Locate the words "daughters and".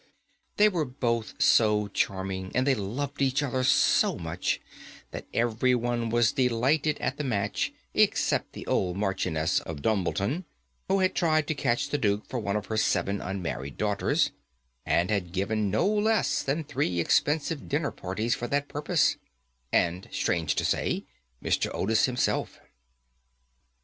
13.77-15.11